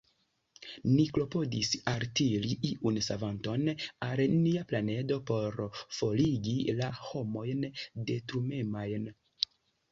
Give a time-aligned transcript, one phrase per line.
[0.93, 3.69] Ni klopodis altiri iun savanton
[4.09, 5.61] al nia planedo por
[6.01, 7.65] forigi la homojn
[8.13, 9.11] detrumemajn.